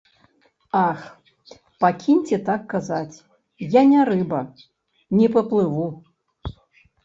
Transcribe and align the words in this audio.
Ах, 0.87 1.01
пакіньце 1.85 2.35
так 2.49 2.61
казаць, 2.73 3.19
я 3.79 3.87
не 3.93 4.01
рыба, 4.11 4.43
не 5.21 5.27
паплыву. 5.41 5.87